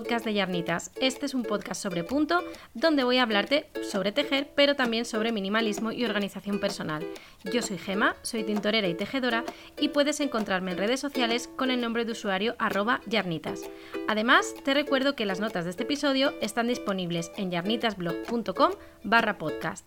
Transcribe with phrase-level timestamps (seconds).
[0.00, 0.92] podcast de Yarnitas.
[0.98, 2.42] Este es un podcast sobre punto
[2.72, 7.06] donde voy a hablarte sobre tejer, pero también sobre minimalismo y organización personal.
[7.52, 9.44] Yo soy Gema, soy tintorera y tejedora
[9.78, 13.68] y puedes encontrarme en redes sociales con el nombre de usuario arroba yarnitas.
[14.08, 18.72] Además, te recuerdo que las notas de este episodio están disponibles en yarnitasblog.com
[19.04, 19.84] barra podcast.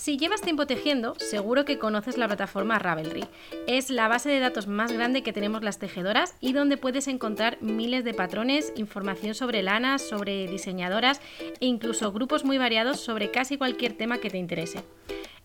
[0.00, 3.26] Si llevas tiempo tejiendo, seguro que conoces la plataforma Ravelry.
[3.66, 7.58] Es la base de datos más grande que tenemos las tejedoras y donde puedes encontrar
[7.60, 11.20] miles de patrones, información sobre lanas, sobre diseñadoras
[11.60, 14.82] e incluso grupos muy variados sobre casi cualquier tema que te interese.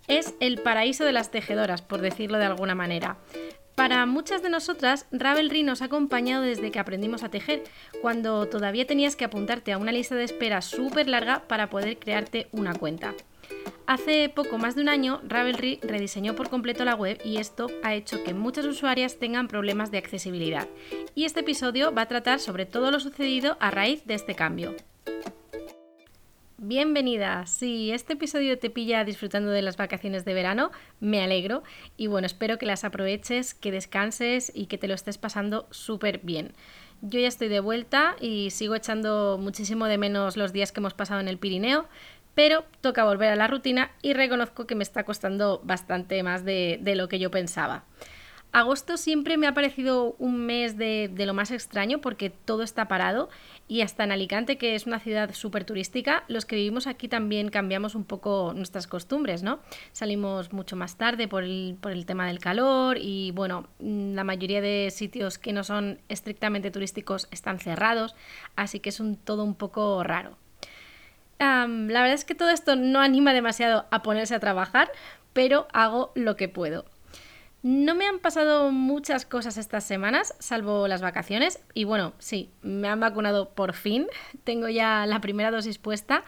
[0.08, 3.18] Es el paraíso de las tejedoras, por decirlo de alguna manera.
[3.76, 7.66] Para muchas de nosotras, Ravelry nos ha acompañado desde que aprendimos a tejer,
[8.02, 12.48] cuando todavía tenías que apuntarte a una lista de espera súper larga para poder crearte
[12.54, 13.14] una cuenta.
[13.88, 17.94] Hace poco más de un año, Ravelry rediseñó por completo la web y esto ha
[17.94, 20.68] hecho que muchas usuarias tengan problemas de accesibilidad.
[21.14, 24.76] Y este episodio va a tratar sobre todo lo sucedido a raíz de este cambio.
[26.58, 27.46] Bienvenida.
[27.46, 31.62] Si este episodio te pilla disfrutando de las vacaciones de verano, me alegro
[31.96, 36.22] y bueno, espero que las aproveches, que descanses y que te lo estés pasando súper
[36.24, 36.54] bien.
[37.02, 40.96] Yo ya estoy de vuelta y sigo echando muchísimo de menos los días que hemos
[40.96, 41.88] pasado en el Pirineo,
[42.36, 46.80] pero toca volver a la rutina y reconozco que me está costando bastante más de,
[46.96, 47.86] lo que yo pensaba.
[48.52, 53.30] Agosto siempre me ha parecido un mes de, lo más extraño porque todo está parado
[53.68, 57.50] y hasta en Alicante, que es una ciudad súper turística, los que vivimos aquí también
[57.50, 59.60] cambiamos un poco nuestras costumbres, ¿no?
[59.92, 65.38] Salimos mucho más tarde por el, tema del calor y bueno, la mayoría de sitios
[65.38, 68.16] que no son estrictamente turísticos están cerrados,
[68.56, 70.38] así que es todo un poco raro
[71.40, 71.68] la
[72.02, 74.92] verdad es que todo esto no anima demasiado a ponerse a trabajar,
[75.34, 76.86] pero hago lo que puedo.
[77.68, 81.60] No me han pasado muchas cosas estas semanas, salvo las vacaciones.
[81.74, 84.06] Y bueno, sí, me han vacunado por fin.
[84.44, 86.24] Tengo ya la primera dosis puesta,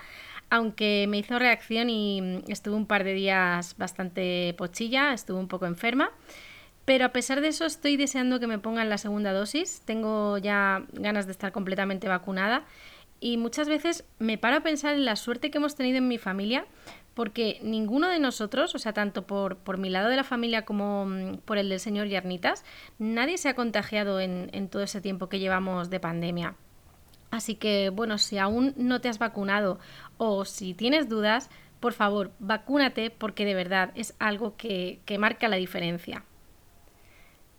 [0.49, 5.67] aunque me hizo reacción y estuve un par de días bastante pochilla, estuve un poco
[5.67, 6.11] enferma.
[6.85, 9.81] Pero a pesar de eso estoy deseando que me pongan la segunda dosis.
[9.85, 12.63] Tengo ya ganas de estar completamente vacunada
[13.19, 16.17] y muchas veces me paro a pensar en la suerte que hemos tenido en mi
[16.17, 16.65] familia,
[17.13, 21.05] porque ninguno de nosotros, o sea, tanto por, por mi lado de la familia como
[21.05, 22.63] mm, por el del señor Yarnitas,
[22.99, 26.55] nadie se ha contagiado en, en todo ese tiempo que llevamos de pandemia.
[27.31, 29.79] Así que, bueno, si aún no te has vacunado
[30.17, 35.47] o si tienes dudas, por favor, vacúnate porque de verdad es algo que, que marca
[35.47, 36.23] la diferencia.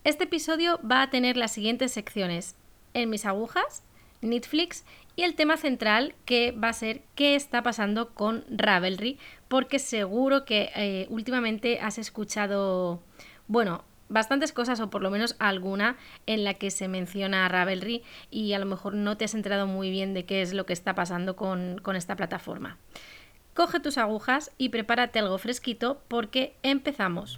[0.04, 2.56] Este episodio va a tener las siguientes secciones.
[2.94, 3.82] En mis agujas,
[4.22, 4.84] Netflix
[5.18, 9.18] y el tema central que va a ser qué está pasando con Ravelry,
[9.48, 13.02] porque seguro que eh, últimamente has escuchado,
[13.48, 15.96] bueno, bastantes cosas o por lo menos alguna
[16.26, 19.90] en la que se menciona Ravelry y a lo mejor no te has enterado muy
[19.90, 22.78] bien de qué es lo que está pasando con, con esta plataforma.
[23.54, 27.36] Coge tus agujas y prepárate algo fresquito porque empezamos.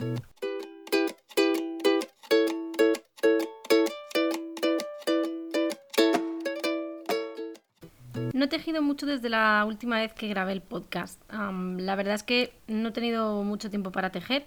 [8.40, 11.20] No he tejido mucho desde la última vez que grabé el podcast.
[11.30, 14.46] la verdad es que no he tenido mucho tiempo para tejer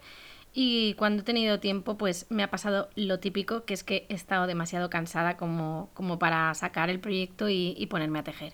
[0.51, 4.15] y cuando he tenido tiempo pues me ha pasado lo típico, que es que he
[4.15, 8.53] estado demasiado cansada como, como para sacar el proyecto y, ponerme a tejer.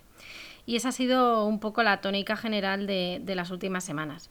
[0.65, 4.29] Y esa ha sido un poco la tónica general de, de las últimas semanas.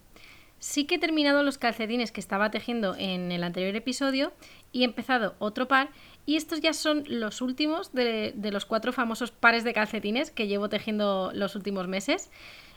[0.58, 4.34] Sí que he terminado los calcetines que estaba tejiendo en el anterior episodio
[4.72, 5.90] y he empezado otro par
[6.28, 10.68] y estos ya son los últimos de, los cuatro famosos pares de calcetines que llevo
[10.68, 12.30] tejiendo los últimos meses.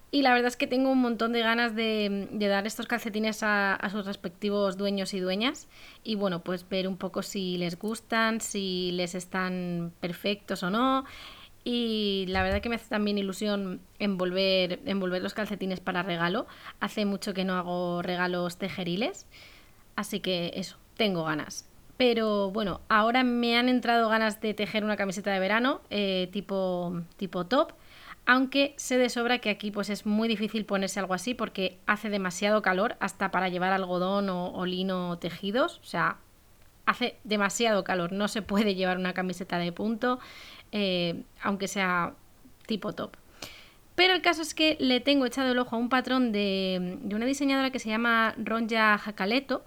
[0.09, 3.77] Y la verdad es que tengo un montón de ganas de, dar estos calcetines a,
[3.91, 5.67] sus respectivos dueños y dueñas.
[6.01, 11.03] Y bueno, pues ver un poco si les gustan, si les están perfectos o no.
[11.65, 16.47] Y la verdad que me hace también ilusión envolver, envolver los calcetines para regalo.
[16.79, 19.27] Hace mucho que no hago regalos tejeriles.
[19.97, 21.67] Así que eso, tengo ganas.
[22.01, 26.99] Pero bueno, ahora me han entrado ganas de tejer una camiseta de verano eh, tipo,
[27.15, 27.73] tipo top.
[28.25, 32.09] Aunque sé de sobra que aquí pues es muy difícil ponerse algo así porque hace
[32.09, 35.77] demasiado calor hasta para llevar algodón o, lino tejidos.
[35.77, 36.17] O sea,
[36.87, 38.13] hace demasiado calor.
[38.13, 40.17] No se puede llevar una camiseta de punto,
[40.71, 42.15] eh, aunque sea
[42.65, 43.15] tipo top.
[43.93, 47.27] Pero el caso es que le tengo echado el ojo a un patrón de, una
[47.27, 49.63] diseñadora que se llama Ronja Jacaleto.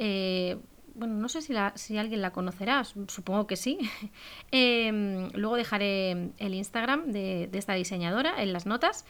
[0.00, 0.56] Eh,
[0.98, 3.78] bueno, no sé si, alguien la conocerá, supongo que sí.
[4.50, 9.04] Em, luego dejaré el Instagram de, esta diseñadora en las notas.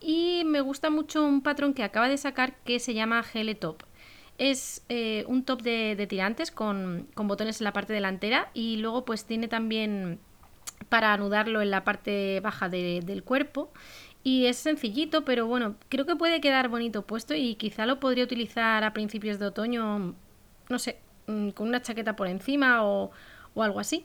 [0.00, 3.82] Y me gusta mucho un patrón que acaba de sacar que se llama Gele Top.
[4.38, 9.24] Es eh, un top de, tirantes con, botones en la parte delantera y luego pues
[9.24, 10.18] tiene también
[10.88, 13.72] para anudarlo en la parte baja del cuerpo.
[14.24, 18.24] Y es sencillito, pero bueno, creo que puede quedar bonito puesto y quizá lo podría
[18.24, 20.14] utilizar a principios de otoño,
[20.68, 23.10] no sé, mm, con una chaqueta por encima o,
[23.56, 24.04] algo así.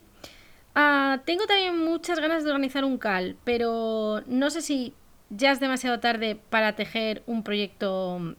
[0.75, 4.93] Ah, tengo también muchas ganas de organizar un cal, pero no sé si
[5.29, 8.35] ya es demasiado tarde para tejer un proyecto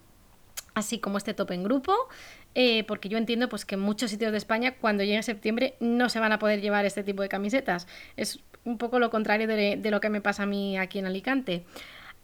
[0.74, 1.92] así como este top en grupo,
[2.54, 6.08] eh, porque yo entiendo pues, que en muchos sitios de España cuando llegue septiembre no
[6.08, 7.86] se van a poder llevar este tipo de camisetas.
[8.16, 11.64] Es un poco lo contrario de, lo que me pasa a mí aquí en Alicante.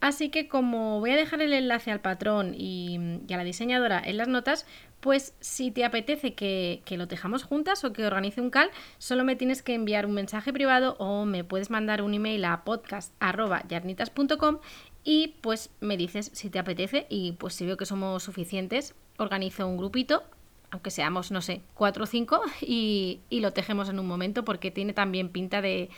[0.05, 2.99] Así que como voy a dejar el enlace al patrón y,
[3.33, 4.67] a la diseñadora en las notas,
[5.01, 8.69] pues si te apetece que, lo tejamos juntas o que organice un cal,
[8.99, 12.65] solo me tienes que enviar un mensaje privado o me puedes mandar un email a
[12.65, 14.59] podcast.yarnitas.com
[15.05, 19.67] y pues me dices si te apetece y pues si veo que somos suficientes, organizo
[19.67, 20.23] un grupito
[20.71, 24.93] aunque seamos, no sé, cuatro o cinco, y, lo tejemos en un momento porque tiene
[24.93, 25.89] también pinta de,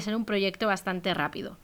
[0.00, 1.56] ser un proyecto bastante rápido.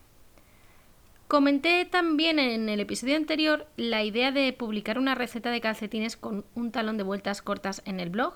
[1.33, 6.45] Comenté también en el episodio anterior la idea de publicar una receta de calcetines con
[6.55, 8.35] un talón de vueltas cortas en el blog.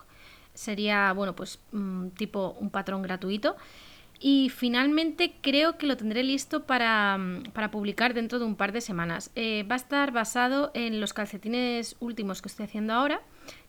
[0.55, 3.57] Sería, bueno, pues mm, tipo un patrón gratuito.
[4.19, 8.81] Y finalmente creo que lo tendré listo para, mm, publicar dentro de un par de
[8.81, 9.31] semanas.
[9.35, 13.21] Eh, va a estar basado en los calcetines últimos que estoy haciendo ahora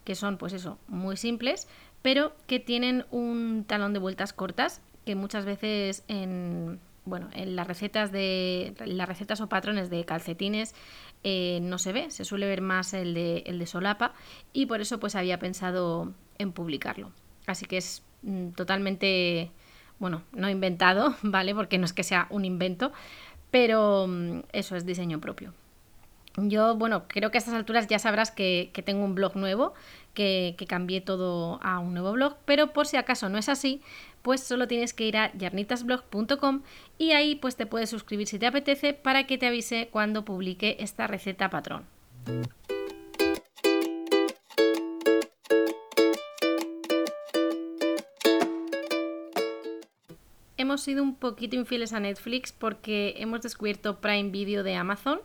[0.06, 1.68] que son, pues eso, muy simples,
[2.02, 7.66] pero que tienen un talón de vueltas cortas, que muchas veces en, bueno, en las
[7.68, 10.76] recetas de las recetas o patrones de calcetines
[11.24, 14.14] eh, no se ve, se suele ver más el de, el de solapa
[14.54, 17.12] y por eso pues había pensado en publicarlo.
[17.48, 19.52] Así que es mm, totalmente,
[20.00, 21.56] bueno, no inventado, ¿vale?
[21.56, 22.92] Porque no es que sea un invento,
[23.50, 25.54] pero mm, eso es diseño propio.
[26.40, 29.74] Yo, bueno, creo que a estas alturas ya sabrás que, tengo un blog nuevo,
[30.18, 33.82] que, que, cambié todo a un nuevo blog, pero por si acaso no es así,
[34.24, 36.64] pues solo tienes que ir a yarnitasblog.com
[36.98, 40.78] y ahí pues te puedes suscribir si te apetece para que te avise cuando publique
[40.80, 41.86] esta receta patrón.
[50.58, 55.20] Hemos sido un poquito infieles a Netflix porque hemos descubierto Prime Video de Amazon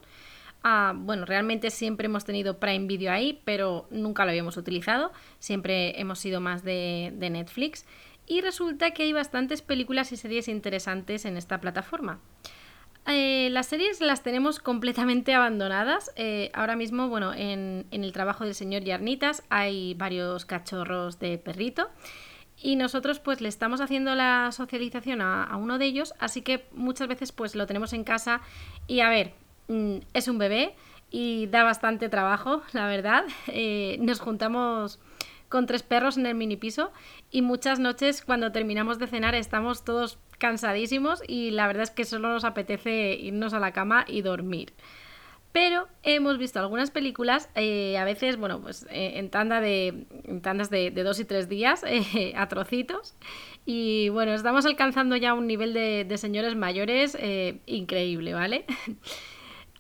[0.65, 5.13] Ah, bueno, realmente siempre hemos tenido Prime Video ahí, pero nunca lo habíamos utilizado.
[5.39, 7.85] Siempre hemos sido más de, Netflix.
[8.27, 12.21] Y resulta que hay bastantes películas y series interesantes en esta plataforma.
[13.09, 16.13] Eh, las series las tenemos completamente abandonadas.
[16.15, 21.91] Eh, ahora mismo, bueno, en, el trabajo del señor Yarnitas hay varios cachorros de perrito.
[22.65, 26.69] Y nosotros pues le estamos haciendo la socialización a, a, uno de ellos, así que
[26.71, 28.41] muchas veces pues lo tenemos en casa
[28.87, 29.35] y a ver,
[30.15, 30.75] es un bebé
[31.13, 33.25] y da bastante trabajo, la verdad.
[33.47, 34.99] Eh, nos juntamos
[35.49, 36.91] con tres perros en el mini piso
[37.31, 42.07] y muchas noches cuando terminamos de cenar estamos todos cansadísimos y la verdad es que
[42.07, 44.73] solo nos apetece irnos a la cama y dormir.
[45.53, 50.07] Pero hemos visto algunas películas, eh, a veces, bueno, pues eh, en, tanda de,
[50.41, 51.85] tandas de, dos y tres días,
[52.35, 53.15] a trocitos.
[53.67, 57.19] Y bueno, estamos alcanzando ya un nivel de señores mayores
[57.67, 58.65] increíble, ¿vale?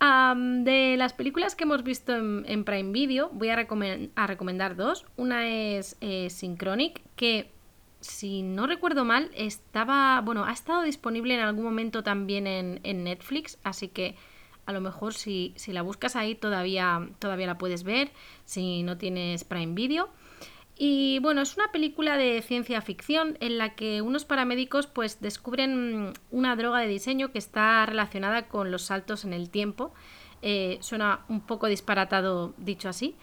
[0.02, 3.56] de las películas que hemos visto en, Prime Video, voy a,
[4.26, 5.06] recomendar dos.
[5.16, 7.52] Una es eh, Synchronic, que
[8.00, 10.20] si no recuerdo mal, estaba.
[10.22, 14.16] Bueno, ha estado disponible en algún momento también en, Netflix, así que
[14.66, 18.10] a lo mejor si, si, la buscas ahí todavía, todavía la puedes ver,
[18.44, 20.10] si no tienes Prime Video.
[20.76, 26.12] Y bueno, es una película de ciencia ficción en la que unos paramédicos pues descubren
[26.30, 29.92] una droga de diseño que está relacionada con los saltos en el tiempo.
[30.40, 33.16] Eh, suena un poco disparatado dicho así,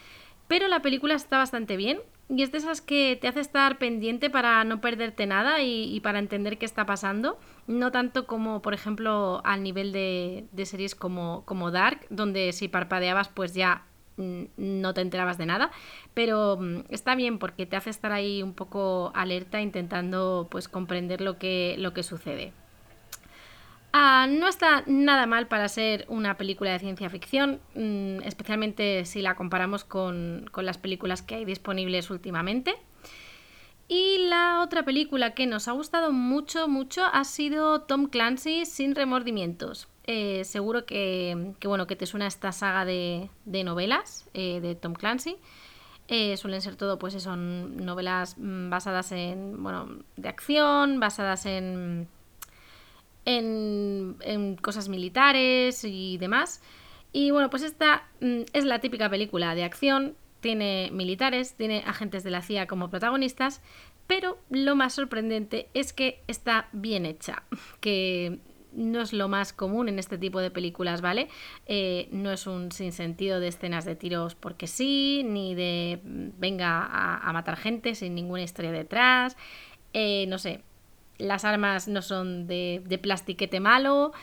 [0.47, 4.29] pero la película está bastante bien y es de esas que te hace estar pendiente
[4.29, 7.39] para no perderte nada y, para entender qué está pasando.
[7.65, 12.67] No tanto como, por ejemplo, al nivel de, de series como, como Dark, donde si
[12.67, 13.85] parpadeabas pues ya
[14.19, 15.71] no te enterabas de nada,
[16.13, 21.21] pero mm, está bien porque te hace estar ahí un poco alerta intentando pues comprender
[21.21, 22.53] lo que, lo que sucede.
[23.91, 29.21] Ah, no está nada mal para ser una película de ciencia ficción, mm, especialmente si
[29.21, 32.75] la comparamos con, con las películas que hay disponibles últimamente.
[33.91, 38.93] Y la otra película que nos ha gustado mucho, mucho ha sido Tom Clancy sin
[38.93, 39.88] remordimientos.
[40.05, 45.37] Eh, seguro que, bueno, que te suena esta saga de, novelas eh, de Tom Clancy.
[46.07, 52.07] Eh, suelen ser todo, pues son novelas mm, basadas en, bueno, de acción, basadas en,
[53.25, 56.61] en, cosas militares y demás.
[57.11, 62.23] Y bueno, pues esta mm, es la típica película de acción, tiene militares, tiene agentes
[62.23, 63.61] de la CIA como protagonistas,
[64.07, 67.43] pero lo más sorprendente es que está bien hecha,
[67.79, 68.39] que
[68.79, 71.27] no es lo más común en este tipo de películas, ¿vale?
[71.67, 76.87] Eh, no es un sinsentido de escenas de tiros porque sí, ni de mm, venga
[76.89, 79.35] a, matar gente sin ninguna historia detrás.
[79.93, 80.63] Eh, no sé,
[81.17, 84.13] las armas no son de, plastiquete malo.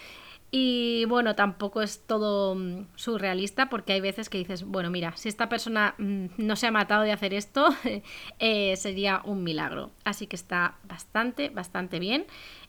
[0.51, 5.29] Y bueno, tampoco es todo mm, surrealista porque hay veces que dices, bueno, mira, si
[5.29, 7.69] esta persona mm, no se ha matado de hacer esto,
[8.39, 9.91] eh, sería un milagro.
[10.05, 12.27] Así que está bastante, bastante bien.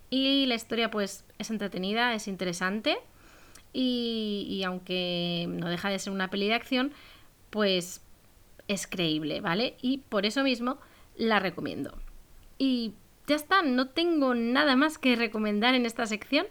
[0.09, 2.97] Y la historia pues es entretenida, es interesante.
[3.73, 6.93] Y, y aunque no deja de ser una peli de acción,
[7.49, 8.01] pues
[8.67, 9.75] es creíble, ¿vale?
[9.81, 10.77] Y por eso mismo
[11.15, 11.97] la recomiendo.
[12.57, 12.93] Y
[13.27, 16.47] ya está, no tengo nada más que recomendar en esta sección.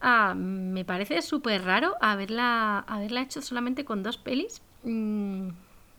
[0.00, 4.62] Ah, me parece súper raro haberla, haberla hecho solamente con dos pelis.
[4.84, 5.48] Mm,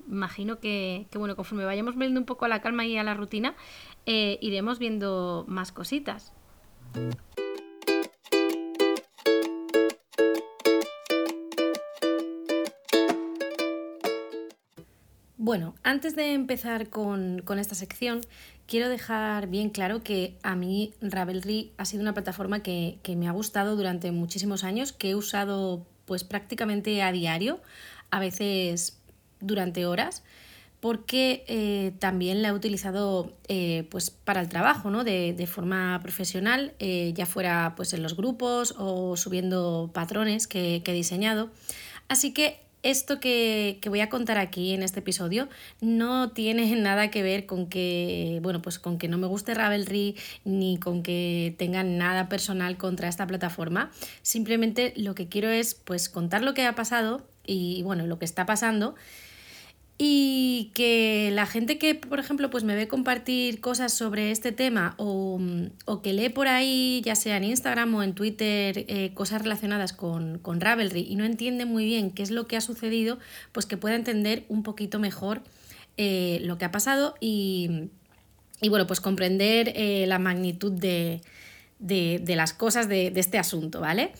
[0.10, 3.56] imagino que, bueno, conforme vayamos viendo un poco a la calma y a la rutina,
[4.06, 6.34] eh, iremos viendo más cositas.
[15.46, 18.22] Bueno, antes de empezar con, esta sección,
[18.66, 23.32] quiero dejar bien claro que a mí Ravelry ha sido una plataforma que, me ha
[23.32, 27.62] gustado durante muchísimos años, que he usado pues prácticamente a diario,
[28.10, 29.00] a veces
[29.40, 30.24] durante horas,
[30.86, 35.04] porque eh, también la he utilizado eh, pues para el trabajo, ¿no?
[35.04, 40.92] De, forma profesional, eh, ya fuera pues en los grupos o subiendo patrones que, que
[40.92, 41.50] he diseñado.
[42.08, 45.50] Así que esto que, voy a contar aquí en este episodio
[45.82, 50.16] no tiene nada que ver con que, bueno, pues con que no me guste Ravelry
[50.44, 53.90] ni con que tenga nada personal contra esta plataforma.
[54.22, 58.26] Simplemente lo que quiero es pues contar lo que ha pasado y bueno, lo que
[58.26, 58.94] está pasando
[59.98, 64.94] y que la gente que, por ejemplo, pues me ve compartir cosas sobre este tema
[64.98, 65.40] o,
[66.04, 70.40] que lee por ahí, ya sea en Instagram o en Twitter, eh, cosas relacionadas con,
[70.40, 73.20] con, Ravelry y no entiende muy bien qué es lo que ha sucedido,
[73.54, 75.42] pues que pueda entender un poquito mejor
[75.96, 77.90] eh, lo que ha pasado y,
[78.68, 81.22] bueno, pues comprender eh, la magnitud de,
[81.80, 84.12] las cosas de, de este asunto, ¿vale?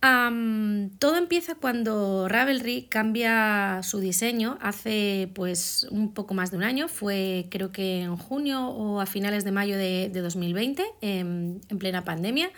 [0.00, 6.88] Todo empieza cuando Ravelry cambia su diseño hace pues un poco más de un año,
[6.88, 12.50] fue creo que en junio o a finales de mayo de, 2020, en, plena pandemia.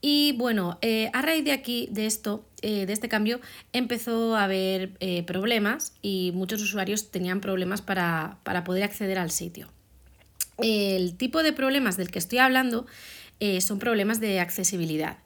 [0.00, 3.40] Y bueno, eh, a raíz de aquí, de esto, eh, de este cambio,
[3.72, 9.32] empezó a haber eh, problemas y muchos usuarios tenían problemas para, para, poder acceder al
[9.32, 9.68] sitio.
[10.58, 12.86] El tipo de problemas del que estoy hablando
[13.60, 15.18] son problemas de accesibilidad.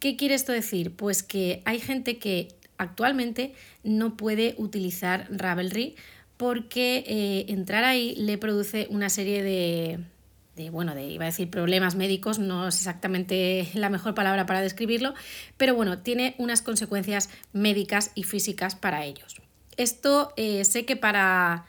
[0.00, 0.96] ¿Qué quiere esto decir?
[0.96, 3.52] Pues que hay gente que actualmente
[3.84, 5.94] no puede utilizar Ravelry
[6.38, 11.96] porque eh, entrar ahí le produce una serie de, bueno, de, iba a decir problemas
[11.96, 15.12] médicos, no es exactamente la mejor palabra para describirlo,
[15.58, 19.42] pero bueno, tiene unas consecuencias médicas y físicas para ellos.
[19.76, 21.66] Esto eh, sé que para,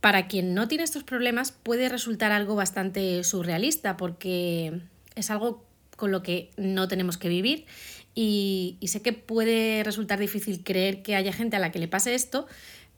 [0.00, 4.80] para quien no tiene estos problemas puede resultar algo bastante surrealista porque
[5.14, 5.64] es algo
[5.96, 7.66] con lo que no tenemos que vivir
[8.14, 12.14] y, sé que puede resultar difícil creer que haya gente a la que le pase
[12.14, 12.46] esto,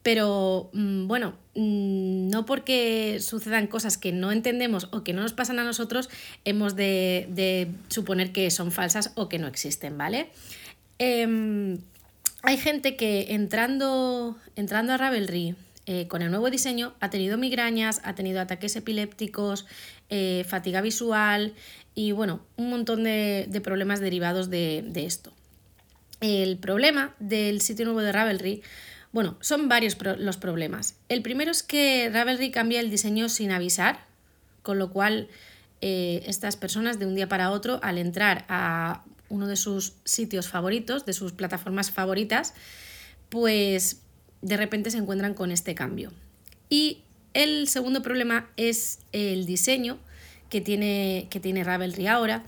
[0.03, 5.33] pero mm, bueno, mm, no porque sucedan cosas que no entendemos o que no nos
[5.33, 6.11] pasan a nosotros,
[6.45, 10.29] hemos de, suponer que son falsas o que no existen, ¿vale?
[10.99, 11.79] Em,
[12.43, 15.57] hay gente que entrando, entrando a Ravelry
[15.89, 19.67] eh, con el nuevo diseño ha tenido migrañas, ha tenido ataques epilépticos,
[20.11, 21.55] eh, fatiga visual,
[21.95, 25.33] y bueno, un montón de, problemas derivados de, esto.
[26.21, 28.63] El problema del sitio nuevo de Ravelry,
[29.13, 30.97] bueno, son varios los problemas.
[31.09, 34.05] El primero es que Ravelry cambia el diseño sin avisar,
[34.63, 35.29] con lo cual
[35.81, 40.49] eh, estas personas de un día para otro, al entrar a uno de sus sitios
[40.49, 42.53] favoritos, de sus plataformas favoritas,
[43.31, 44.03] pues
[44.43, 46.13] de repente se encuentran con este cambio.
[46.69, 47.05] Y
[47.37, 49.99] el segundo problema es el diseño
[50.49, 52.45] que tiene, que tiene Ravelry ahora,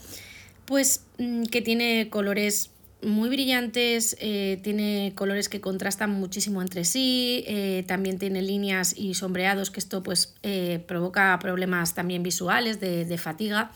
[0.64, 2.70] pues mm, que tiene colores
[3.02, 9.14] muy brillantes, eh, tiene colores que contrastan muchísimo entre sí, eh, también tiene líneas y
[9.14, 13.70] sombreados, que esto pues eh, provoca problemas también visuales de, de, fatiga.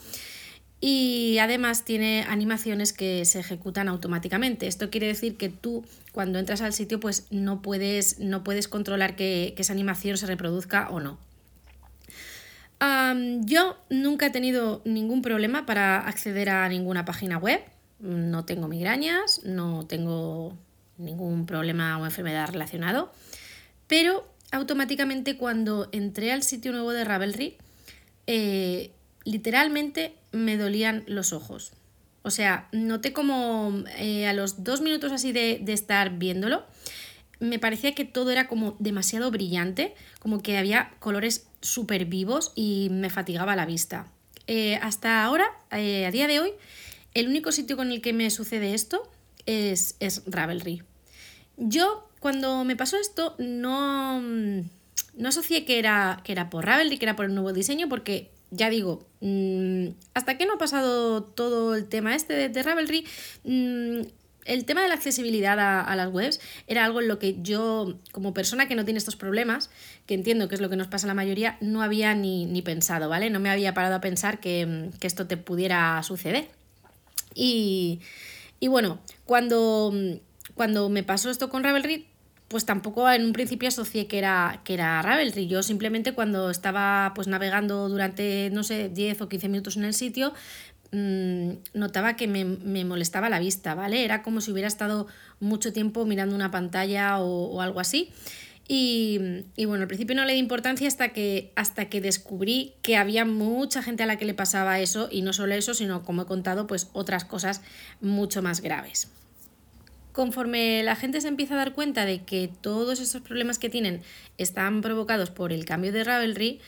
[0.80, 4.66] Y además tiene animaciones que se ejecutan automáticamente.
[4.66, 9.16] Esto quiere decir que tú cuando entras al sitio pues no puedes, no puedes controlar
[9.16, 11.18] que, que esa animación se reproduzca o no
[13.40, 17.60] yo nunca he tenido ningún problema para acceder a ninguna página web.
[18.00, 20.56] No tengo migrañas, no tengo
[20.98, 23.12] ningún problema o enfermedad relacionado.
[23.86, 27.56] Pero automáticamente cuando entré al sitio nuevo de Ravelry,
[28.26, 28.90] eh,
[29.24, 31.72] literalmente me dolían los ojos.
[32.22, 36.64] O sea, noté como eh, a los dos minutos así de, de estar viéndolo,
[37.40, 42.88] me parecía que todo era como demasiado brillante, como que había colores súper vivos y
[42.90, 44.06] me fatigaba la vista.
[44.46, 46.52] Eh, hasta ahora, eh, a día de hoy,
[47.14, 49.10] el único sitio con el que me sucede esto
[49.46, 50.82] es, es Ravelry.
[51.56, 57.06] Yo, cuando me pasó esto, no, no asocié que era, que era por Ravelry, que
[57.06, 61.74] era por el nuevo diseño, porque ya digo, mm, hasta que no ha pasado todo
[61.74, 63.06] el tema este de, Ravelry,
[63.44, 64.02] mm,
[64.44, 68.34] el tema de la accesibilidad a, las webs era algo en lo que yo, como
[68.34, 69.70] persona que no tiene estos problemas,
[70.06, 73.08] que entiendo que es lo que nos pasa a la mayoría, no había ni, pensado,
[73.08, 73.30] ¿vale?
[73.30, 76.48] No me había parado a pensar que, esto te pudiera suceder.
[77.34, 78.00] Y,
[78.60, 79.94] bueno, cuando,
[80.54, 82.06] cuando me pasó esto con Ravelry,
[82.52, 85.48] pues tampoco en un principio asocié que era, que era Ravelry.
[85.48, 89.94] Yo simplemente cuando estaba pues navegando durante, no sé, 10 o 15 minutos en el
[89.94, 90.32] sitio,
[90.92, 94.04] Mm, notaba que me, molestaba la vista, ¿vale?
[94.04, 95.06] Era como si hubiera estado
[95.40, 98.10] mucho tiempo mirando una pantalla o, algo así.
[98.68, 99.18] Y,
[99.66, 103.82] bueno, al principio no le di importancia hasta que, hasta que descubrí que había mucha
[103.82, 106.66] gente a la que le pasaba eso y no solo eso, sino como he contado,
[106.66, 107.62] pues otras cosas
[108.00, 109.10] mucho más graves.
[110.12, 114.02] Conforme la gente se empieza a dar cuenta de que todos esos problemas que tienen
[114.38, 116.60] están provocados por el cambio de Ravelry,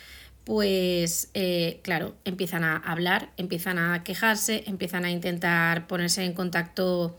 [0.45, 7.19] pues eh, claro, empiezan a hablar, empiezan a quejarse, empiezan a intentar ponerse en contacto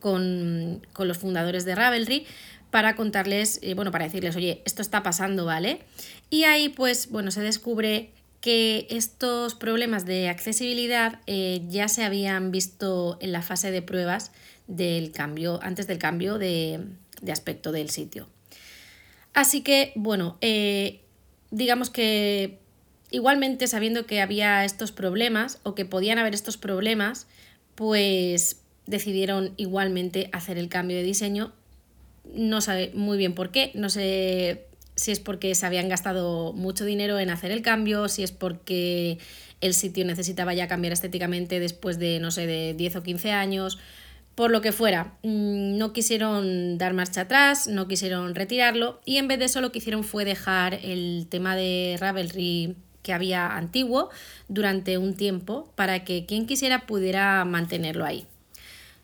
[0.00, 2.26] con, los fundadores de Ravelry
[2.70, 5.80] para contarles, eh, bueno, para decirles, oye, esto está pasando, ¿vale?
[6.30, 12.50] Y ahí pues, bueno, se descubre que estos problemas de accesibilidad eh, ya se habían
[12.50, 14.32] visto en la fase de pruebas
[14.66, 16.80] del cambio, antes del cambio de,
[17.20, 18.28] de aspecto del sitio.
[19.32, 20.38] Así que, bueno,
[21.50, 22.58] digamos que
[23.10, 27.28] Igualmente, sabiendo que había estos problemas o que podían haber estos problemas,
[27.74, 31.52] pues decidieron igualmente hacer el cambio de diseño.
[32.34, 36.84] No sabe muy bien por qué, no sé si es porque se habían gastado mucho
[36.84, 39.18] dinero en hacer el cambio, si es porque
[39.60, 43.78] el sitio necesitaba ya cambiar estéticamente después de, no sé, de 10 o 15 años,
[44.36, 45.14] por lo que fuera.
[45.24, 49.72] Mm, no quisieron dar marcha atrás, no quisieron retirarlo y en vez de eso lo
[49.72, 54.10] que hicieron fue dejar el tema de Ravelry que había antiguo
[54.48, 58.26] durante un tiempo para que quien quisiera pudiera mantenerlo ahí.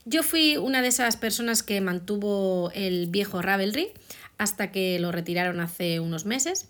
[0.05, 3.91] Yo fui una de esas personas que mantuvo el viejo Ravelry
[4.37, 6.69] hasta que lo retiraron hace unos meses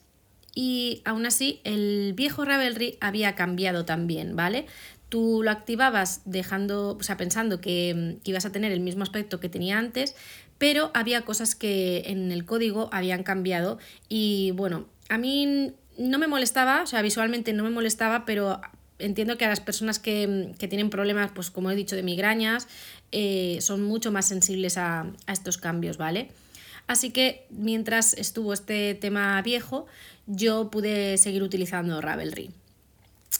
[0.54, 4.66] y aún así el viejo Ravelry había cambiado también, ¿vale?
[5.12, 9.40] Tú lo activabas dejando, o sea, pensando que, que, ibas a tener el mismo aspecto
[9.40, 10.14] que tenía antes,
[10.56, 16.26] pero había cosas que en el código habían cambiado y bueno, a mí no me
[16.28, 18.60] molestaba, o sea, visualmente no me molestaba, pero
[18.98, 22.68] entiendo que a las personas que, tienen problemas, pues como he dicho, de migrañas,
[23.10, 26.28] eh, son mucho más sensibles a, estos cambios, ¿vale?
[26.86, 29.86] Así que mientras estuvo este tema viejo,
[30.26, 32.50] yo pude seguir utilizando Ravelry.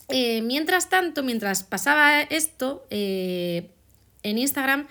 [0.09, 3.71] Eh, mientras tanto, mientras pasaba esto, eh,
[4.23, 4.87] en Instagram,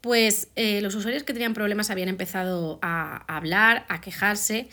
[0.00, 4.68] pues los usuarios que tenían problemas habían empezado a hablar, a quejarse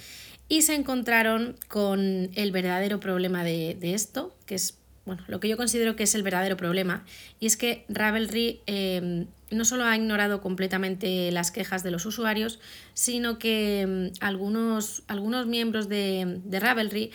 [0.47, 5.57] y se encontraron con el verdadero problema de, esto, que es bueno, lo que yo
[5.57, 7.05] considero que es el verdadero problema,
[7.39, 12.59] y es que Ravelry em, no solo ha ignorado completamente las quejas de los usuarios,
[12.95, 17.11] sino que em, algunos, algunos miembros de, de, Ravelry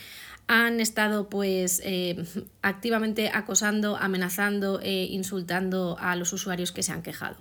[0.52, 2.26] han estado pues em,
[2.60, 7.36] activamente acosando, amenazando e insultando a los usuarios que se han quejado.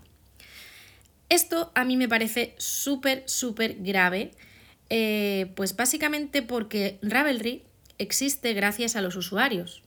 [1.28, 4.32] Esto a mí me parece súper, súper grave
[4.92, 7.64] eh, pues básicamente porque Ravelry
[7.98, 9.82] existe gracias a los usuarios.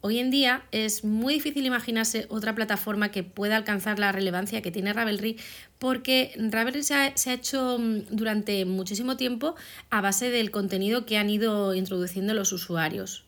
[0.00, 4.70] Hoy en día es muy difícil imaginarse otra plataforma que pueda alcanzar la relevancia que
[4.70, 5.36] tiene Ravelry
[5.78, 9.56] porque Ravelry se ha, se ha, hecho mm, durante muchísimo tiempo
[9.90, 13.24] a base del contenido que han ido introduciendo los usuarios.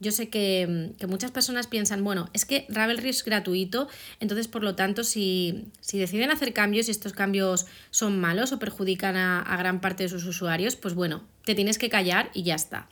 [0.00, 3.88] Yo sé que, muchas personas piensan, bueno, es que Ravelry es gratuito,
[4.20, 9.16] entonces por lo tanto si, deciden hacer cambios y estos cambios son malos o perjudican
[9.16, 12.88] a, gran parte de sus usuarios, pues bueno, te tienes que callar y ya está.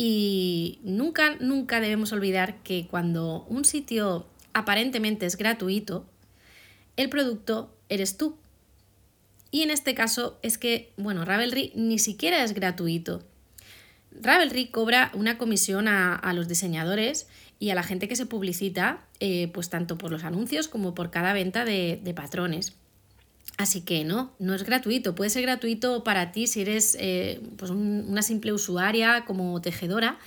[0.00, 6.06] Y nunca, nunca debemos olvidar que cuando un sitio aparentemente es gratuito,
[6.96, 8.36] el producto eres tú.
[9.50, 13.26] Y en este caso es que, bueno, Ravelry ni siquiera es gratuito.
[14.12, 17.26] Ravelry cobra una comisión a, los diseñadores
[17.58, 21.10] y a la gente que se publicita, eh, pues tanto por los anuncios como por
[21.10, 22.76] cada venta de, patrones.
[23.58, 25.16] Así que no, no es gratuito.
[25.16, 30.18] Puede ser gratuito para ti si eres eh, pues una simple usuaria como tejedora,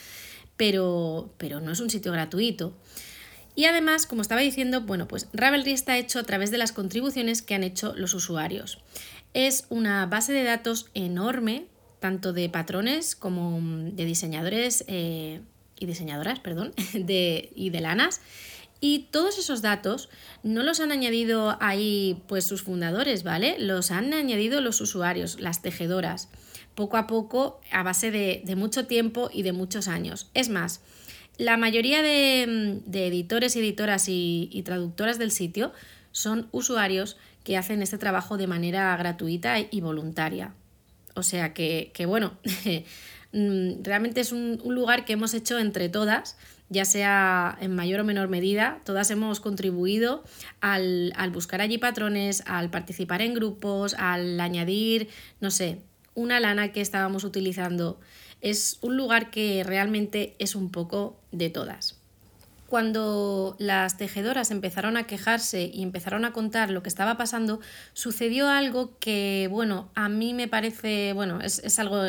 [0.58, 2.76] pero, pero no es un sitio gratuito.
[3.56, 7.42] Y además, como estaba diciendo, bueno, pues Ravelry está hecho a través de las contribuciones
[7.42, 8.80] que han hecho los usuarios.
[9.34, 11.68] Es una base de datos enorme,
[12.00, 15.40] tanto de patrones como de diseñadores eh,
[15.80, 18.20] y diseñadoras, perdón, de, y de lanas.
[18.82, 20.10] Y todos esos datos
[20.44, 23.56] no los han añadido ahí pues sus fundadores, ¿vale?
[23.60, 26.28] Los han añadido los usuarios, las tejedoras,
[26.76, 30.30] poco a poco, a base de, mucho tiempo y de muchos años.
[30.34, 30.82] Es más,
[31.38, 35.72] la mayoría de, editores, editoras y, y traductoras del sitio
[36.12, 40.54] son usuarios que hacen este trabajo de manera gratuita y voluntaria.
[41.16, 42.34] O sea que, bueno,
[43.34, 46.38] mm, realmente es un, lugar que hemos hecho entre todas,
[46.72, 50.24] ya sea en mayor o menor medida, todas hemos contribuido
[50.62, 55.10] al, al buscar allí patrones, al participar en grupos, al añadir,
[55.42, 55.82] no sé,
[56.16, 58.00] una lana que estábamos utilizando.
[58.40, 62.01] Es un lugar que realmente es un poco de todas
[62.72, 67.60] cuando las tejedoras empezaron a quejarse y empezaron a contar lo que estaba pasando,
[67.92, 72.02] sucedió algo que, bueno, a mí me parece, bueno, es, algo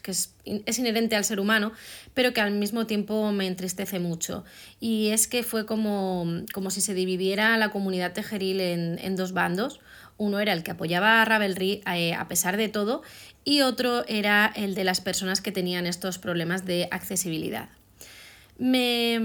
[0.00, 0.34] que es,
[0.78, 1.72] inherente al ser humano,
[2.14, 4.42] pero que al mismo tiempo me entristece mucho.
[4.80, 6.24] Y es que fue como,
[6.54, 9.80] como si se dividiera la comunidad tejeril en, dos bandos.
[10.16, 13.02] Uno era el que apoyaba a Ravelry eh, a pesar de todo
[13.44, 17.68] y otro era el de las personas que tenían estos problemas de accesibilidad.
[18.58, 19.18] Me,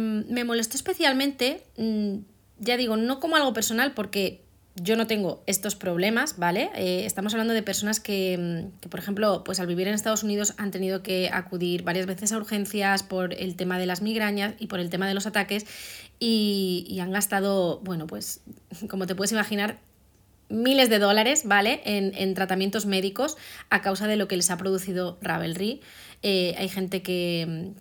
[0.45, 2.17] molestó especialmente, mm,
[2.59, 4.41] ya digo, no como algo personal, porque
[4.75, 6.69] yo no tengo estos problemas, ¿vale?
[6.75, 10.53] Eh, estamos hablando de personas mm, que, por ejemplo, pues al vivir en Estados Unidos
[10.57, 14.67] han tenido que acudir varias veces a urgencias por el tema de las migrañas y
[14.67, 15.65] por el tema de los ataques
[16.19, 18.41] y, han gastado, bueno, pues
[18.89, 19.79] como te puedes imaginar,
[20.49, 21.81] miles de dólares, ¿vale?
[21.85, 23.37] En, tratamientos médicos
[23.69, 25.81] a causa de lo que les ha producido Ravelry.
[26.23, 27.73] Eh, hay gente que,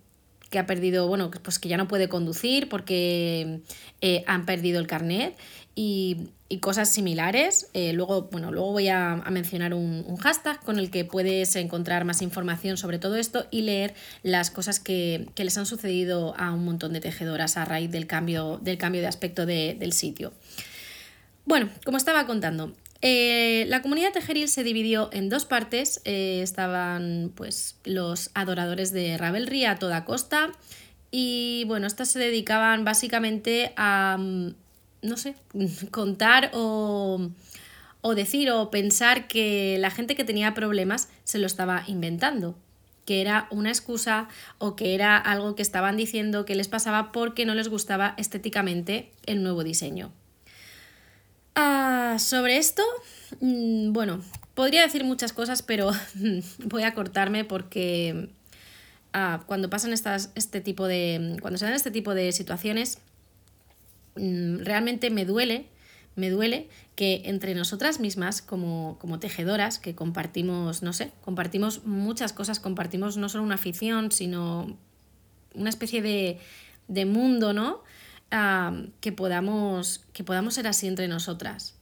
[0.50, 3.60] que ha perdido, bueno, pues que ya no puede conducir porque
[4.00, 5.36] eh, han perdido el carnet
[5.74, 6.28] y,
[6.60, 7.68] cosas similares.
[7.74, 12.22] Eh, luego, bueno, luego voy a, mencionar un, hashtag con el que puedes encontrar más
[12.22, 16.92] información sobre todo esto y leer las cosas que, les han sucedido a un montón
[16.92, 20.32] de tejedoras a raíz del cambio, del cambio de aspecto del sitio.
[21.44, 26.00] Bueno, como estaba contando, eh, la comunidad tejeril se dividió en dos partes.
[26.04, 30.52] Eh, estaban pues los adoradores de Ravelry a toda costa.
[31.10, 34.54] Y bueno, estas se dedicaban básicamente a, mm,
[35.02, 35.34] no sé,
[35.90, 37.30] contar o,
[38.02, 42.56] o decir o pensar que la gente que tenía problemas se lo estaba inventando
[43.06, 47.44] que era una excusa o que era algo que estaban diciendo que les pasaba porque
[47.44, 50.12] no les gustaba estéticamente el nuevo diseño.
[51.54, 52.82] Ah, sobre esto,
[53.40, 54.20] mm, bueno,
[54.54, 55.90] podría decir muchas cosas, pero
[56.64, 58.28] voy a cortarme porque
[59.12, 61.36] ah, cuando pasan estas, este tipo de.
[61.40, 62.98] Cuando se dan este tipo de situaciones,
[64.16, 65.66] mm, realmente me duele.
[66.16, 72.32] Me duele que entre nosotras mismas, como, como tejedoras, que compartimos, no sé, compartimos muchas
[72.32, 74.76] cosas, compartimos no solo una afición, sino
[75.54, 76.38] una especie de,
[76.88, 77.82] de mundo, ¿no?
[79.00, 81.74] Que, podamos, que podamos ser así entre nosotras.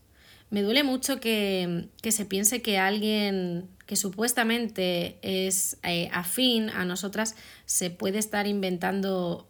[0.51, 7.35] Me duele mucho que, se piense que alguien que supuestamente es eh, afín a nosotras
[7.65, 9.47] se puede estar inventando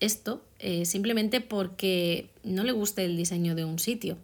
[0.00, 4.16] esto eh, simplemente porque no le guste el diseño de un sitio.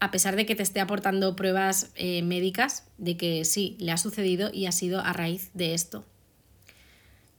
[0.00, 3.96] A pesar de que te esté aportando pruebas eh, médicas de que sí, le ha
[3.96, 6.04] sucedido y ha sido a raíz de esto.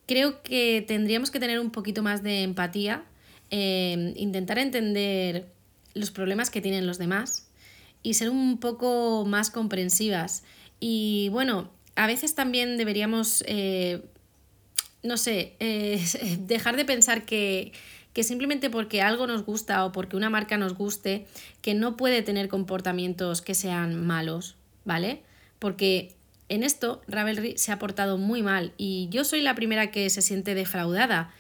[0.07, 3.03] Creo que tendríamos que tener un poquito más de empatía
[3.51, 5.47] Em, intentar entender
[5.93, 7.47] los problemas que tienen los demás
[8.01, 10.43] y ser un poco más comprensivas.
[10.79, 14.03] Y bueno, a veces también deberíamos, eh,
[15.03, 16.03] no sé, eh,
[16.39, 17.71] dejar de pensar que,
[18.13, 21.27] que simplemente porque algo nos gusta o porque una marca nos guste,
[21.61, 24.55] que no puede tener comportamientos que sean malos,
[24.85, 25.21] ¿vale?
[25.59, 26.13] Porque
[26.49, 30.21] en esto Ravelry se ha portado muy mal y yo soy la primera que se
[30.21, 31.31] siente defraudada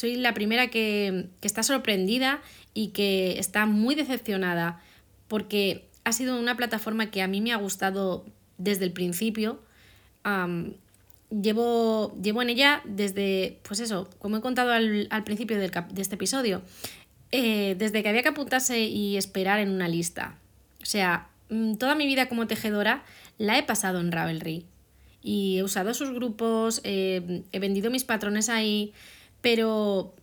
[0.00, 2.40] soy la primera que, está sorprendida
[2.72, 4.80] y que está muy decepcionada
[5.28, 8.24] porque ha sido una plataforma que a mí me ha gustado
[8.56, 9.60] desde el principio.
[11.30, 16.62] llevo, llevo, en ella desde, pues eso, como he contado al, principio de este episodio,
[17.30, 20.38] eh, desde que había que apuntarse y esperar en una lista.
[20.82, 23.04] O sea, mm, toda mi vida como tejedora
[23.36, 24.64] la he pasado en Ravelry.
[25.22, 27.20] Y he usado sus grupos, he
[27.60, 28.94] vendido mis patrones ahí,
[29.40, 30.14] pero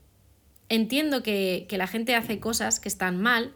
[0.69, 3.53] entiendo que, la gente hace cosas que están mal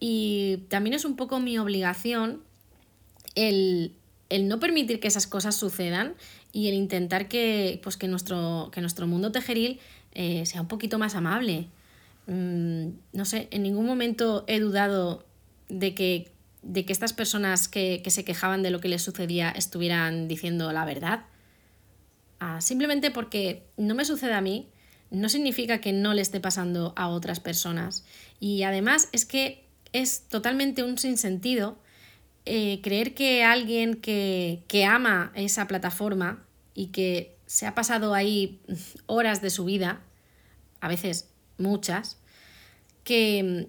[0.00, 2.42] y también es un poco mi obligación
[3.34, 3.92] el,
[4.42, 6.14] no permitir que esas cosas sucedan
[6.52, 9.80] y el intentar que, pues que, nuestro, que nuestro mundo tejeril
[10.12, 11.68] eh, sea un poquito más amable.
[12.26, 15.24] Mm, no sé, en ningún momento he dudado
[15.68, 16.30] de que,
[16.62, 20.84] de que estas personas que, se quejaban de lo que les sucedía estuvieran diciendo la
[20.84, 21.24] verdad.
[22.40, 24.68] Ah, simplemente porque no me sucede a mí,
[25.10, 28.04] no significa que no le esté pasando a otras personas.
[28.40, 31.78] Y además es que es totalmente un sinsentido
[32.46, 38.60] eh, creer que alguien que, que ama esa plataforma y que se ha pasado ahí
[39.06, 40.00] horas de su vida,
[40.80, 42.18] a veces muchas,
[43.04, 43.68] que,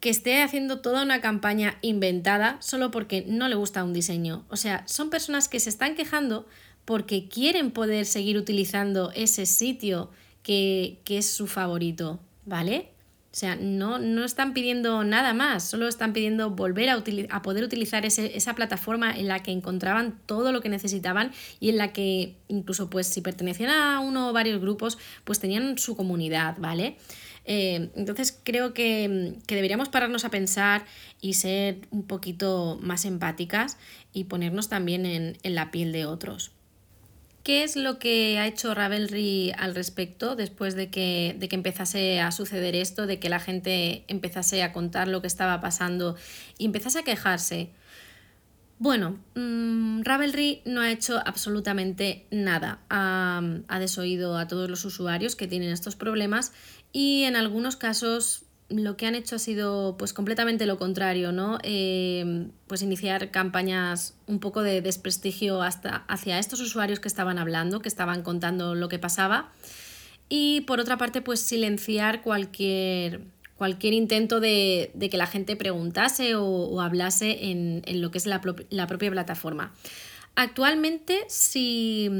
[0.00, 4.44] que esté haciendo toda una campaña inventada solo porque no le gusta un diseño.
[4.48, 6.46] O sea, son personas que se están quejando
[6.84, 10.10] porque quieren poder seguir utilizando ese sitio
[10.42, 12.90] que, que es su favorito, ¿vale?
[13.30, 17.62] O sea, no, no, están pidiendo nada más, solo están pidiendo volver a, a poder
[17.62, 22.36] utilizar esa plataforma en la que encontraban todo lo que necesitaban y en la que
[22.48, 26.96] incluso pues si pertenecían a uno o varios grupos pues tenían su comunidad, ¿vale?
[27.44, 30.86] Eh, entonces creo que, deberíamos pararnos a pensar
[31.20, 33.76] y ser un poquito más empáticas
[34.12, 36.57] y ponernos también en la piel de otros.
[37.48, 42.20] ¿Qué es lo que ha hecho Ravelry al respecto después de que, de que empezase
[42.20, 46.14] a suceder esto, de que la gente empezase a contar lo que estaba pasando
[46.58, 47.70] y empezase a quejarse?
[48.78, 52.80] Bueno, mm, Ravelry no ha hecho absolutamente nada.
[52.90, 56.52] Ha, ha, desoído a todos los usuarios que tienen estos problemas
[56.92, 61.58] y en algunos casos lo que han hecho ha sido pues completamente lo contrario, ¿no?
[61.62, 67.80] Eh, pues iniciar campañas un poco de desprestigio hasta hacia estos usuarios que estaban hablando,
[67.80, 69.50] que estaban contando lo que pasaba.
[70.28, 73.22] Y por otra parte, pues silenciar cualquier,
[73.56, 79.10] cualquier intento de, que la gente preguntase o, hablase en, lo que es la, propia
[79.10, 79.72] plataforma.
[80.34, 82.10] Actualmente, si,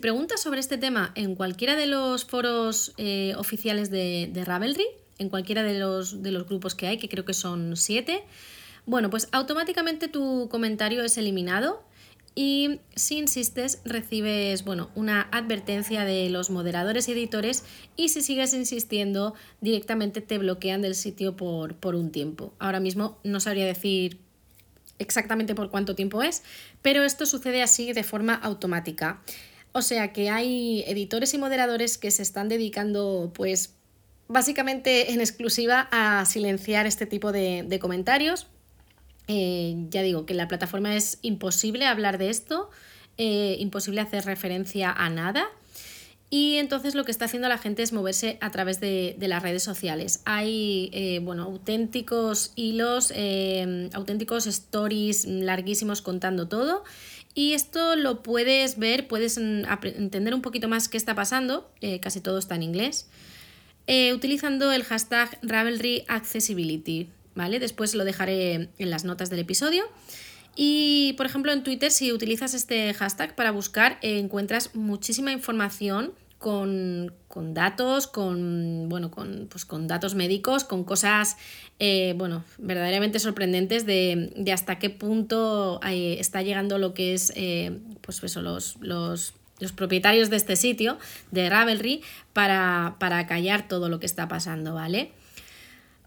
[0.00, 4.86] preguntas sobre este tema en cualquiera de los foros eh, oficiales de, de Ravelry,
[5.18, 8.24] en cualquiera de los, de los grupos que hay, que creo que son siete,
[8.86, 11.82] bueno, pues automáticamente tu comentario es eliminado
[12.36, 17.64] y si insistes recibes bueno, una advertencia de los moderadores y editores
[17.96, 22.52] y si sigues insistiendo directamente te bloquean del sitio por, por un tiempo.
[22.58, 24.20] Ahora mismo no sabría decir
[24.98, 26.42] exactamente por cuánto tiempo es,
[26.82, 29.22] pero esto sucede así de forma automática.
[29.72, 33.75] O sea que hay editores y moderadores que se están dedicando pues
[34.28, 38.46] básicamente en exclusiva a silenciar este tipo de, comentarios.
[39.28, 42.70] Eh, ya digo que en la plataforma es imposible hablar de esto,
[43.18, 45.48] eh, imposible hacer referencia a nada.
[46.28, 49.62] Y entonces lo que está haciendo la gente es moverse a través de, las redes
[49.62, 50.22] sociales.
[50.24, 53.12] Hay eh, bueno, auténticos hilos,
[53.94, 56.82] auténticos stories larguísimos contando todo.
[57.34, 61.70] Y esto lo puedes ver, puedes mm, entender un poquito más qué está pasando.
[62.00, 63.08] casi todo está en inglés.
[63.86, 67.08] Eh, utilizando el hashtag Ravelry Accessibility.
[67.36, 67.60] ¿vale?
[67.60, 69.84] Después lo dejaré en las notas del episodio.
[70.56, 77.12] Y, por ejemplo, en Twitter, si utilizas este hashtag para buscar, encuentras muchísima información con,
[77.54, 81.36] datos, con, bueno, con, pues, con, datos médicos, con cosas
[81.78, 87.32] eh, bueno, verdaderamente sorprendentes de, hasta qué punto eh, está llegando lo que es
[88.00, 90.98] pues eso, los, los los propietarios de este sitio,
[91.30, 92.96] de Ravelry, para,
[93.28, 95.12] callar todo lo que está pasando, ¿vale?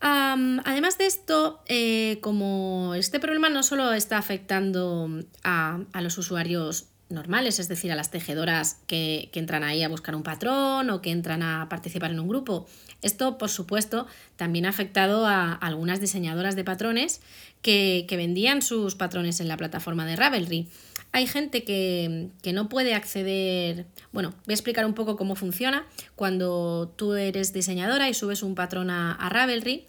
[0.01, 5.09] además de esto, eh, como este problema no solo está afectando
[5.43, 10.23] a, los usuarios normales, es decir, a las tejedoras que, entran ahí a buscar un
[10.23, 12.65] patrón o que entran a participar en un grupo.
[13.01, 14.07] Esto, por supuesto,
[14.37, 17.21] también ha afectado a algunas diseñadoras de patrones
[17.61, 20.69] que, que vendían sus patrones en la plataforma de Ravelry.
[21.11, 25.87] Hay gente que, no puede acceder, bueno, voy a explicar un poco cómo funciona.
[26.15, 29.85] Cuando tú eres diseñadora y subes un patrón a, Ravelry,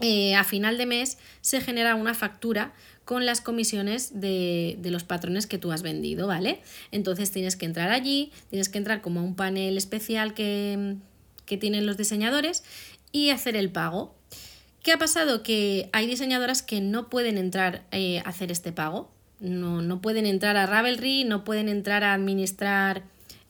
[0.00, 2.72] eh, a final de mes se genera una factura
[3.04, 6.60] con las comisiones de, los patrones que tú has vendido, ¿vale?
[6.92, 10.96] Entonces tienes que entrar allí, tienes que entrar como a un panel especial que,
[11.46, 12.62] tienen los diseñadores
[13.10, 14.14] y hacer el pago.
[14.82, 15.42] ¿Qué ha pasado?
[15.42, 20.56] Que hay diseñadoras que no pueden entrar eh, a hacer este pago no, pueden entrar
[20.56, 23.04] a Ravelry, no pueden entrar a administrar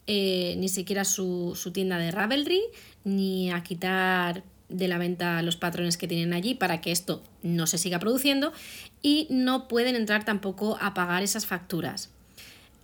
[0.06, 2.62] eh, ni siquiera su, tienda de Ravelry,
[3.04, 7.66] ni a quitar de la venta los patrones que tienen allí para que esto no
[7.66, 8.52] se siga produciendo
[9.00, 12.10] y no pueden entrar tampoco a pagar esas facturas.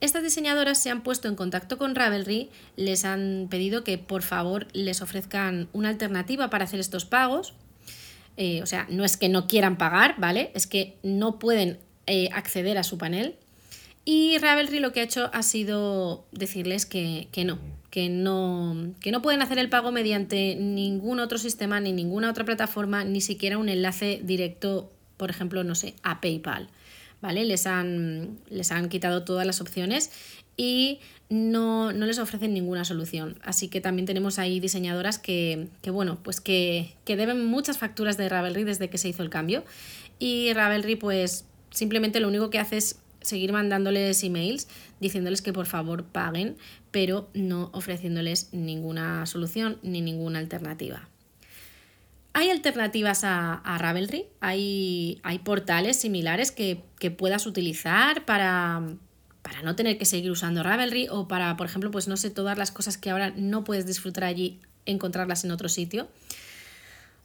[0.01, 4.67] Estas diseñadoras se han puesto en contacto con Ravelry, les han pedido que por favor
[4.73, 7.55] les ofrezcan una alternativa para hacer estos pagos.
[8.37, 10.51] Eh, o sea, no es que no quieran pagar, ¿vale?
[10.55, 13.37] Es que no pueden eh, acceder a su panel
[14.05, 17.59] Y Ravelry lo que ha hecho ha sido decirles que, no,
[17.91, 22.45] que no, que no pueden hacer el pago mediante ningún otro sistema, ni ninguna otra
[22.45, 26.69] plataforma, ni siquiera un enlace directo, por ejemplo, no sé, a PayPal.
[27.23, 27.47] ¿Vale?
[27.47, 30.11] Les han, les han quitado todas las opciones
[30.59, 33.39] y no, les ofrecen ninguna solución.
[33.43, 38.29] Así que también tenemos ahí diseñadoras que, bueno, pues que, que, deben muchas facturas de
[38.29, 39.65] Ravelry desde que se hizo el cambio.
[40.19, 44.69] Y Ravelry, pues simplemente lo único que hace es seguir mandándoles emails
[45.01, 46.57] diciéndoles que por favor paguen,
[46.91, 51.09] pero no ofreciéndoles ninguna solución ni ninguna alternativa.
[52.33, 56.83] Hay alternativas a, Ravelry, hay, hay, portales similares que,
[57.17, 58.83] puedas utilizar para,
[59.43, 62.59] para, no tener que seguir usando Ravelry o para, por ejemplo, pues no sé, todas
[62.59, 66.09] las cosas que ahora no puedes disfrutar allí, encontrarlas en otro sitio.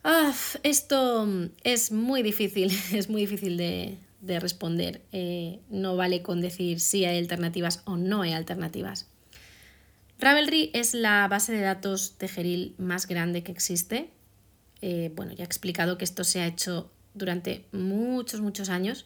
[0.04, 0.32] Ah,
[0.64, 1.28] esto
[1.64, 5.02] es muy difícil, es muy difícil de, de responder.
[5.12, 9.08] Eh, no vale con decir si hay alternativas o no hay alternativas.
[10.20, 14.10] Ravelry es la base de datos tejeril más grande que existe.
[14.82, 19.06] Eh, bueno, ya he explicado que esto se ha hecho durante muchos, muchos años.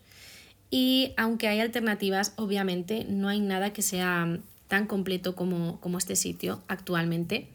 [0.72, 6.16] Y aunque hay alternativas, obviamente no hay nada que sea tan completo como, como este
[6.16, 7.48] sitio actualmente.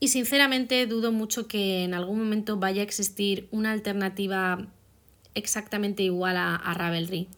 [0.00, 4.66] Y sinceramente dudo mucho que en algún momento vaya a existir una alternativa
[5.34, 7.28] exactamente igual a, Ravelry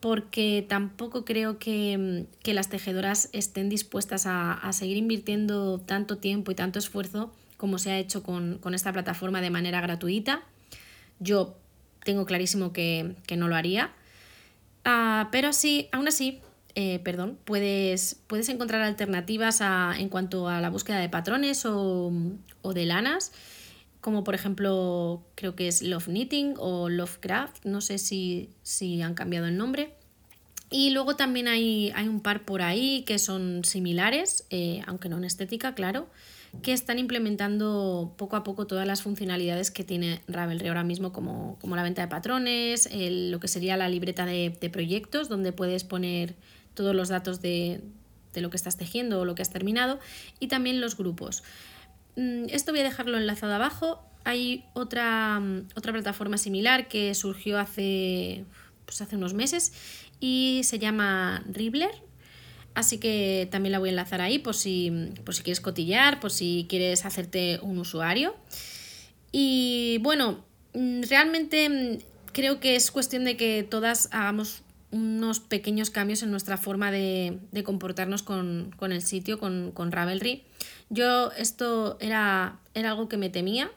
[0.00, 6.78] porque tampoco creo que, las tejedoras estén dispuestas a, seguir invirtiendo tanto tiempo y tanto
[6.78, 10.42] esfuerzo como se ha hecho con, esta plataforma de manera gratuita.
[11.20, 11.56] Yo
[12.04, 13.92] tengo clarísimo que, no lo haría.
[14.84, 16.42] Ah, pero sí, aún así,
[16.74, 22.12] eh, perdón, puedes, puedes encontrar alternativas en cuanto a la búsqueda de patrones o,
[22.60, 23.32] o de lanas
[24.04, 28.50] como por ejemplo creo que es Love Knitting o Lovecraft, no sé si,
[29.02, 29.94] han cambiado el nombre.
[30.68, 35.16] Y luego también hay, hay, un par por ahí que son similares, eh, aunque no
[35.16, 36.06] en estética, claro,
[36.60, 41.56] que están implementando poco a poco todas las funcionalidades que tiene Ravelry ahora mismo, como,
[41.62, 46.34] la venta de patrones, lo que sería la libreta de, de, proyectos, donde puedes poner
[46.74, 47.80] todos los datos de,
[48.34, 49.98] de lo que estás tejiendo o lo que has terminado,
[50.40, 51.42] y también los grupos.
[52.16, 54.02] Mm, esto voy a dejarlo enlazado abajo.
[54.24, 58.44] Hay otra, mm, otra plataforma similar que surgió hace,
[58.84, 59.72] pues hace unos meses
[60.20, 61.90] y se llama Ribbler.
[62.74, 64.90] Así que también la voy a enlazar ahí por si,
[65.24, 68.34] por si quieres cotillar, por si quieres hacerte un usuario.
[69.30, 72.00] Y bueno, mm, realmente
[72.32, 77.38] creo que es cuestión de que todas hagamos unos pequeños cambios en nuestra forma de,
[77.64, 80.44] comportarnos con, el sitio, con, con Ravelry.
[80.90, 83.70] Yo esto era, era algo que me temía,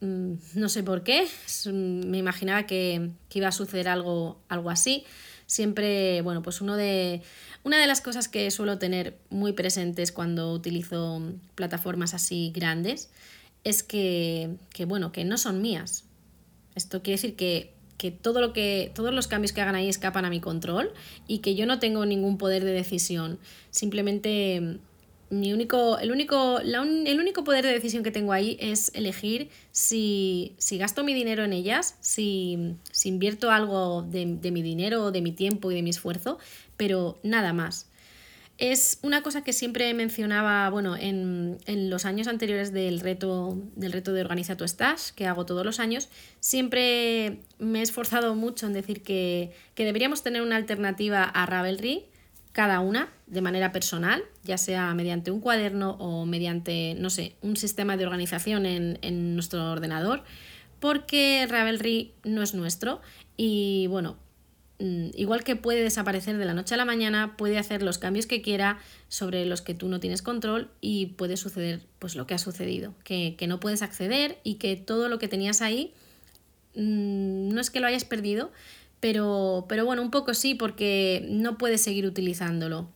[0.00, 1.26] mm, no sé por qué,
[1.66, 5.04] me imaginaba que, iba a suceder algo, algo así.
[5.46, 7.22] Siempre, bueno, pues uno de,
[7.64, 11.22] una de las cosas que suelo tener muy presentes cuando utilizo
[11.54, 13.10] plataformas así grandes
[13.64, 16.04] es que, bueno, que no son mías.
[16.74, 20.24] Esto quiere decir que, que, todo lo que todos los cambios que hagan ahí escapan
[20.24, 20.92] a mi control
[21.26, 23.38] y que yo no tengo ningún poder de decisión.
[23.70, 24.78] Simplemente
[25.30, 31.04] único, el, único, el único poder de decisión que tengo ahí es elegir si, gasto
[31.04, 35.82] mi dinero en ellas, si, invierto algo de, mi dinero, de mi tiempo y de
[35.82, 36.38] mi esfuerzo,
[36.76, 37.90] pero nada más.
[38.56, 41.58] Es una cosa que siempre mencionaba, bueno, en,
[41.90, 45.78] los años anteriores del reto, del reto de Organiza tu Stash, que hago todos los
[45.78, 46.08] años,
[46.40, 52.06] siempre me he esforzado mucho en decir que, que deberíamos tener una alternativa a Ravelry,
[52.58, 57.56] cada una de manera personal, ya sea mediante un cuaderno o mediante, no sé, un
[57.56, 60.24] sistema de organización en, nuestro ordenador,
[60.80, 63.00] porque Ravelry no es nuestro
[63.36, 64.16] y bueno,
[64.80, 68.26] mm, igual que puede desaparecer de la noche a la mañana, puede hacer los cambios
[68.26, 72.34] que quiera sobre los que tú no tienes control y puede suceder pues lo que
[72.34, 75.94] ha sucedido, que, que no puedes acceder y que todo lo que tenías ahí
[76.74, 78.50] mm, no es que lo hayas perdido,
[79.00, 82.88] pero, pero bueno, un poco sí, porque no puedes seguir utilizándolo.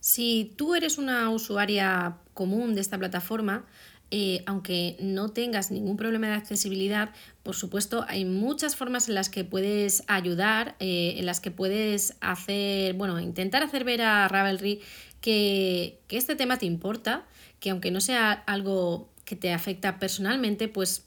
[0.00, 3.64] Si tú eres una usuaria común de esta plataforma,
[4.10, 7.10] eh, aunque no tengas ningún problema de accesibilidad,
[7.42, 12.16] por supuesto hay muchas formas en las que puedes ayudar, eh, en las que puedes
[12.20, 14.80] hacer, bueno, intentar hacer ver a Ravelry
[15.20, 17.24] que, que este tema te importa,
[17.58, 21.06] que aunque no sea algo que te afecta personalmente, pues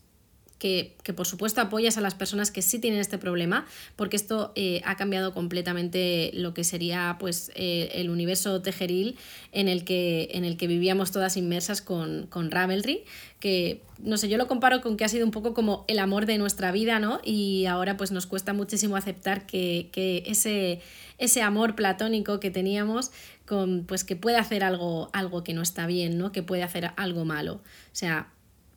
[0.60, 4.82] que, por supuesto apoyas a las personas que sí tienen este problema, porque esto eh,
[4.86, 9.18] ha cambiado completamente lo que sería pues, eh, el universo tejeril
[9.52, 13.04] en el, que, en el que vivíamos todas inmersas con, con Ravelry,
[13.40, 16.26] que no sé, yo lo comparo con que ha sido un poco como el amor
[16.26, 17.20] de nuestra vida, ¿no?
[17.24, 19.90] Y ahora pues nos cuesta muchísimo aceptar que,
[20.26, 20.82] ese,
[21.18, 23.12] ese amor platónico que teníamos
[23.46, 26.32] con, pues que puede hacer algo, algo que no está bien, ¿no?
[26.32, 27.54] Que puede hacer algo malo.
[27.56, 28.30] O sea,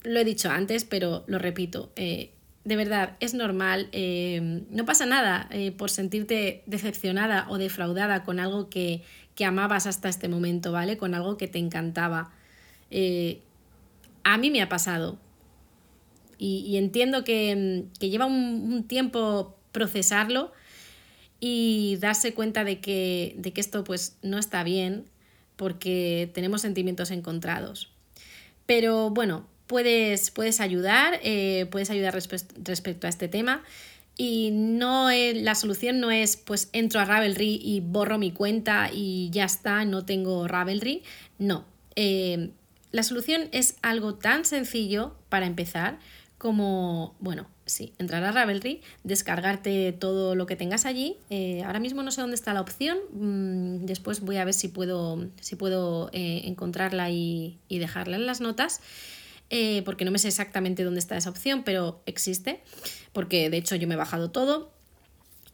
[0.03, 1.93] lo he dicho antes, pero lo repito.
[1.97, 2.31] Eh,
[2.65, 8.41] de verdad, es normal, eh, no pasa nada eh, por sentirte decepcionada o defraudada con
[8.41, 9.03] algo que,
[9.43, 10.99] amabas hasta este momento, ¿vale?
[10.99, 12.31] Con algo que te encantaba.
[14.23, 15.19] a mí me ha pasado.
[16.37, 20.53] Y, entiendo que, lleva un, tiempo procesarlo
[21.41, 25.07] y darse cuenta de que, de que esto pues no está bien
[25.57, 27.91] porque tenemos sentimientos encontrados.
[28.67, 33.63] Pero bueno, puedes, puedes ayudar, eh, puedes ayudar respecto a este tema.
[34.17, 39.31] Y no la solución no es pues entro a Ravelry y borro mi cuenta y
[39.31, 41.05] ya está, no tengo Ravelry.
[41.39, 41.65] No.
[41.95, 42.51] Eh,
[42.91, 46.01] la solución es algo tan sencillo para empezar
[46.37, 51.17] como, bueno, sí, entrar a Ravelry, descargarte todo lo que tengas allí.
[51.31, 52.99] Eh, ahora mismo no sé dónde está la opción.
[53.13, 58.81] Mm, después voy a ver si puedo, si puedo encontrarla y dejarla en las notas.
[59.51, 62.63] Eh, porque no me sé exactamente dónde está esa opción, pero existe,
[63.13, 64.71] porque de hecho yo me he bajado todo.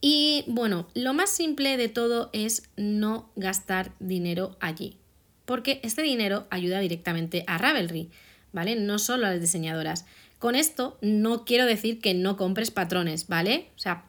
[0.03, 4.99] Y bueno, lo más simple de todo es no gastar dinero allí,
[5.47, 8.11] porque este dinero ayuda directamente a Ravelry,
[8.53, 8.77] ¿vale?
[8.77, 10.05] No solo a las diseñadoras.
[10.39, 13.71] Con esto no quiero decir que no compres patrones, ¿vale?
[13.77, 14.05] O sea,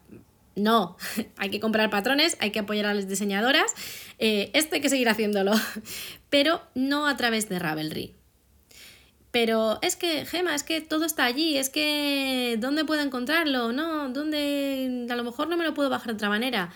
[0.54, 0.98] no,
[1.38, 3.72] hay que comprar patrones, hay que apoyar a las diseñadoras,
[4.18, 5.52] eh, esto hay que seguir haciéndolo,
[6.30, 8.14] pero no a través de Ravelry,
[9.30, 13.72] pero es que, Gema, es que todo está allí, es que ¿dónde puedo encontrarlo?
[13.72, 15.06] No, ¿dónde?
[15.10, 16.70] A lo mejor no me lo puedo bajar de otra manera.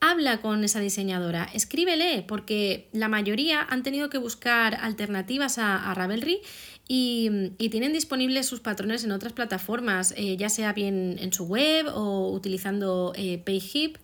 [0.00, 6.40] Habla con esa diseñadora, escríbele, porque la mayoría han tenido que buscar alternativas a, Ravelry
[6.86, 11.86] y, tienen disponibles sus patrones en otras plataformas, eh, ya sea bien en su web
[11.94, 13.98] o utilizando eh, Payhip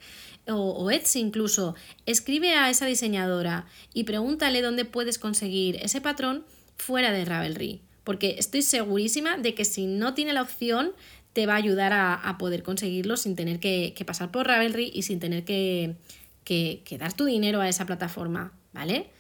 [0.49, 1.75] o Etsy incluso.
[2.07, 6.45] Escribe a esa diseñadora y pregúntale dónde puedes conseguir ese patrón
[6.77, 10.93] fuera de Ravelry porque estoy segurísima de que si no tiene la opción
[11.33, 15.19] te va a ayudar a, poder conseguirlo sin tener que, pasar por Ravelry y sin
[15.19, 15.97] tener que,
[16.99, 19.11] dar tu dinero a esa plataforma, ¿vale?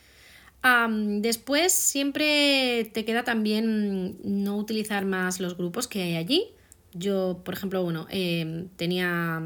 [1.21, 6.47] después siempre te queda también no utilizar más los grupos que hay allí.
[6.95, 9.43] Yo, por ejemplo, bueno, em, tenía,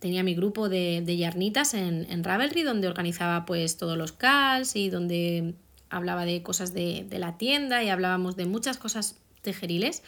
[0.00, 4.74] tenía mi grupo de, de yarnitas en, en, Ravelry donde organizaba pues todos los calls
[4.74, 5.54] y donde
[5.90, 10.02] hablaba de cosas de, la tienda y hablábamos de muchas cosas tejeriles.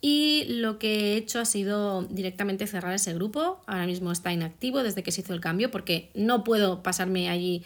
[0.00, 3.60] Y lo que he hecho ha sido directamente cerrar ese grupo.
[3.66, 7.62] Ahora mismo está inactivo desde que se hizo el cambio porque no puedo pasarme allí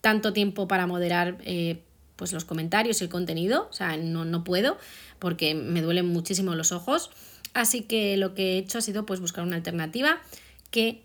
[0.00, 1.82] tanto tiempo para moderar eh,
[2.14, 3.66] pues los comentarios y el contenido.
[3.68, 4.78] O sea, no, no puedo
[5.18, 7.10] porque me duelen muchísimo los ojos.
[7.52, 10.20] Así que lo que he hecho ha sido pues buscar una alternativa
[10.70, 11.02] que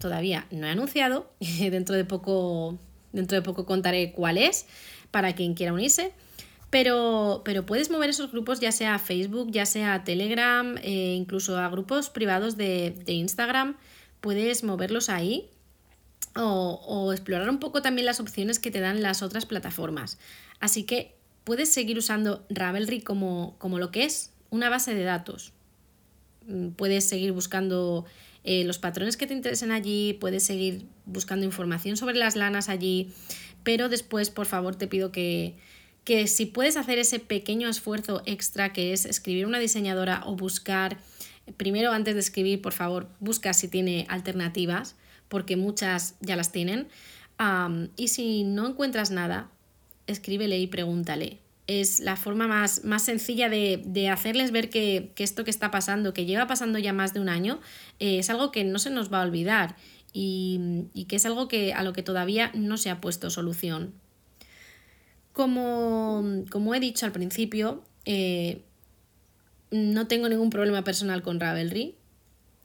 [0.00, 1.30] todavía no he anunciado.
[1.40, 2.78] dentro de poco,
[3.12, 4.66] dentro de poco contaré cuál es
[5.10, 6.12] para quien quiera unirse.
[6.70, 11.14] Pero, pero, puedes mover esos grupos ya sea a Facebook, ya sea a Telegram, eh,
[11.16, 13.76] incluso a grupos privados de, Instagram.
[14.20, 15.50] Puedes moverlos ahí
[16.36, 20.18] o, explorar un poco también las opciones que te dan las otras plataformas.
[20.60, 25.52] Así que puedes seguir usando Ravelry como, como lo que es, una base de datos.
[26.46, 28.04] Mm, puedes seguir buscando
[28.42, 33.12] eh, los patrones que te interesen allí, puedes seguir buscando información sobre las lanas allí,
[33.62, 35.56] pero después, por favor, te pido que,
[36.04, 40.98] que si puedes hacer ese pequeño esfuerzo extra que es escribir una diseñadora o buscar,
[41.56, 44.96] primero antes de escribir, por favor, busca si tiene alternativas,
[45.28, 46.88] porque muchas ya las tienen.
[47.96, 49.50] y si no encuentras nada,
[50.06, 51.38] escríbele y pregúntale.
[51.66, 56.26] Es la forma más, más sencilla de, hacerles ver que, esto que está pasando, que
[56.26, 57.60] lleva pasando ya más de un año,
[58.00, 59.76] eh, es algo que no se nos va a olvidar
[60.12, 63.92] y, que es algo que, a lo que todavía no se ha puesto solución.
[65.32, 66.22] Como,
[66.74, 68.62] he dicho al principio, eh,
[69.70, 71.94] no tengo ningún problema personal con Ravelry.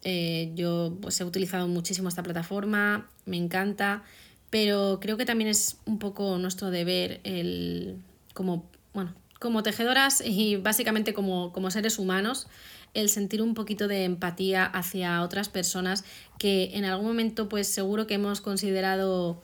[0.04, 4.04] Eh, yo pues, he utilizado muchísimo esta plataforma, me encanta,
[4.50, 7.98] pero creo que también es un poco nuestro deber el,
[8.34, 12.48] como, bueno, como tejedoras y básicamente como, como seres humanos,
[12.96, 16.04] el sentir un poquito de empatía hacia otras personas
[16.40, 19.42] que en algún momento pues seguro que hemos considerado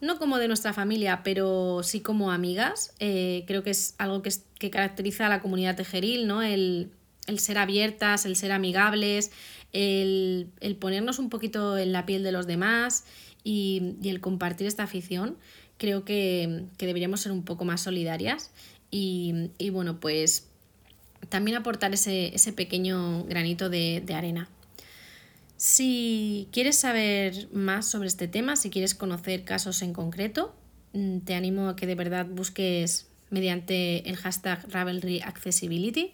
[0.00, 2.92] no como de nuestra familia, pero sí como amigas.
[2.98, 6.42] Eh, creo que es algo que, que, caracteriza a la comunidad tejeril, ¿no?
[6.42, 6.90] El,
[7.26, 9.30] el ser abiertas, el ser amigables,
[9.72, 13.04] el, ponernos un poquito en la piel de los demás
[13.44, 15.36] y, el compartir esta afición,
[15.78, 18.50] creo que, deberíamos ser un poco más solidarias
[18.90, 20.48] y, bueno, pues
[21.28, 24.48] también aportar ese, pequeño granito de, de arena.
[25.56, 30.54] Si quieres saber más sobre este tema, si quieres conocer casos en concreto,
[30.92, 36.12] mm, te animo a que de verdad busques mediante el hashtag Ravelry Accessibility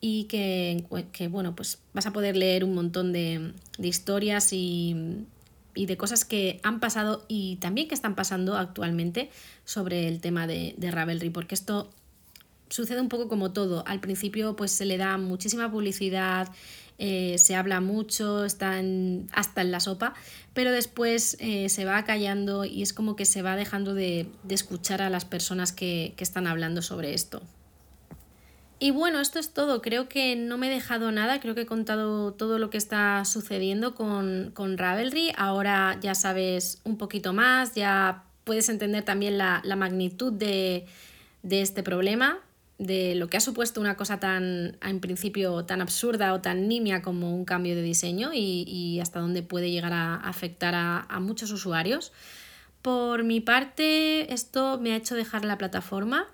[0.00, 5.24] y que, bueno, pues vas a poder leer un montón de, historias y,
[5.74, 9.30] de cosas que han pasado y también que están pasando actualmente
[9.64, 11.90] sobre el tema de, de Ravelry, porque esto
[12.70, 13.84] sucede un poco como todo.
[13.86, 16.48] Al principio pues se le da muchísima publicidad,
[16.98, 18.80] eh, se habla mucho, está
[19.32, 20.14] hasta en la sopa,
[20.54, 25.02] pero después eh, se va callando y es como que se va dejando de, escuchar
[25.02, 27.42] a las personas que, están hablando sobre esto.
[28.78, 29.82] Y bueno, esto es todo.
[29.82, 31.40] Creo que no me he dejado nada.
[31.40, 35.32] Creo que he contado todo lo que está sucediendo con, con Ravelry.
[35.36, 40.86] Ahora ya sabes un poquito más, ya puedes entender también la, magnitud de,
[41.42, 42.40] de, este problema
[42.80, 47.02] de lo que ha supuesto una cosa tan, en principio, tan absurda o tan nimia
[47.02, 52.10] como un cambio de diseño y, hasta dónde puede llegar a afectar a, muchos usuarios.
[52.80, 56.26] Por mi parte, esto me ha hecho dejar la plataforma.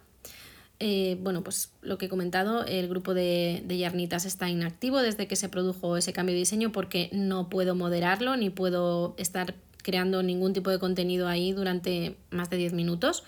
[0.78, 5.26] Eh, bueno, pues lo que he comentado, el grupo de, de Yarnitas está inactivo desde
[5.26, 10.22] que se produjo ese cambio de diseño porque no puedo moderarlo ni puedo estar creando
[10.22, 13.24] ningún tipo de contenido ahí durante más de 10 minutos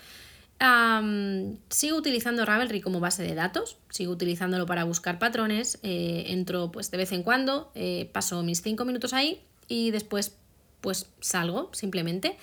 [1.69, 6.91] sigo utilizando Ravelry como base de datos, sigo utilizándolo para buscar patrones, eh, entro pues
[6.91, 10.35] de vez en cuando, eh, paso mis 5 minutos ahí y después
[10.81, 12.37] pues salgo simplemente.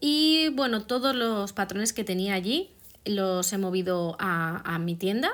[0.00, 2.70] Y bueno, todos los patrones que tenía allí
[3.04, 5.30] los he movido a, a mi tienda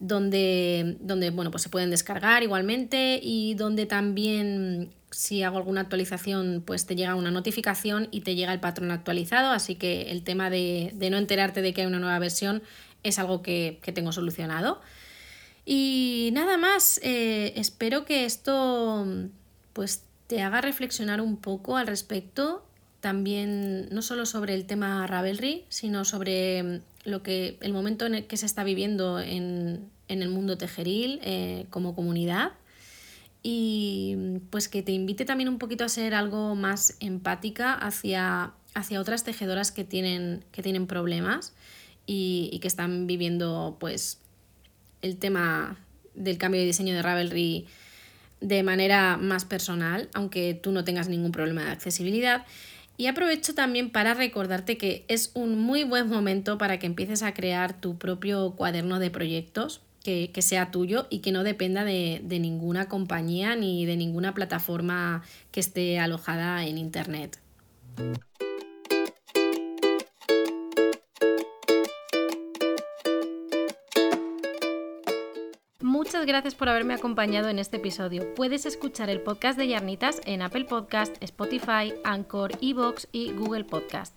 [0.00, 6.62] donde, donde bueno, pues se pueden descargar igualmente y donde también si hago alguna actualización
[6.64, 10.50] pues te llega una notificación y te llega el patrón actualizado, así que el tema
[10.50, 12.62] de, no enterarte de que hay una nueva versión
[13.02, 14.80] es algo que, tengo solucionado.
[15.64, 19.06] Y nada más, eh, espero que esto
[19.72, 22.64] pues te haga reflexionar un poco al respecto,
[23.00, 28.26] también no solo sobre el tema Ravelry, sino sobre lo que el momento en el
[28.26, 32.52] que se está viviendo en, el mundo tejeril eh, como comunidad
[33.50, 34.14] y
[34.50, 39.24] pues que te invite también un poquito a ser algo más empática hacia, hacia otras
[39.24, 41.54] tejedoras que tienen, que tienen problemas
[42.04, 44.20] y, que están viviendo pues
[45.00, 45.78] el tema
[46.12, 47.66] del cambio de diseño de Ravelry
[48.42, 52.44] de manera más personal, aunque tú no tengas ningún problema de accesibilidad.
[52.98, 57.32] Y aprovecho también para recordarte que es un muy buen momento para que empieces a
[57.32, 62.38] crear tu propio cuaderno de proyectos, que, sea tuyo y que no dependa de, de
[62.38, 67.38] ninguna compañía ni de ninguna plataforma que esté alojada en Internet.
[75.80, 78.34] Muchas gracias por haberme acompañado en este episodio.
[78.34, 84.14] Puedes escuchar el podcast de Yarnitas en Apple Podcast, Spotify, Anchor, Evox y Google Podcast.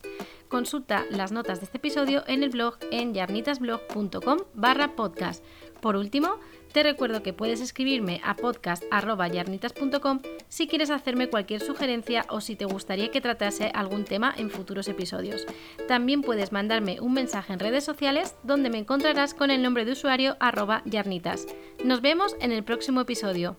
[0.48, 5.44] Consulta las notas de este episodio en el blog en yarnitasblog.com barra podcast.
[5.82, 6.40] Por último,
[6.72, 12.66] te recuerdo que puedes escribirme a podcast.yarnitas.com si quieres hacerme cualquier sugerencia o si te
[12.66, 15.46] gustaría que tratase algún tema en futuros episodios.
[15.88, 19.94] También puedes mandarme un mensaje en redes sociales donde me encontrarás con el nombre de
[19.94, 21.48] usuario arroba yarnitas.
[21.84, 23.58] Nos vemos en el próximo episodio.